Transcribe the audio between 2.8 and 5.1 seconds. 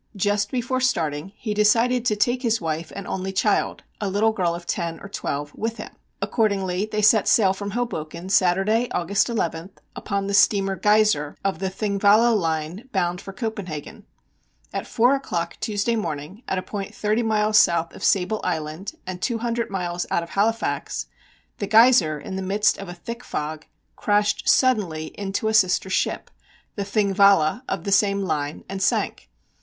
and only child, a little girl of ten or